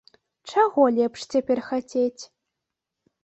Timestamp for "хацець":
1.67-2.23